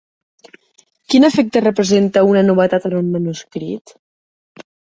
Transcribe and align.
Quin 1.13 1.27
efecte 1.27 1.63
representa 1.67 2.25
una 2.31 2.43
novetat 2.49 2.89
en 2.91 2.99
un 3.03 3.15
manuscrit? 3.19 3.97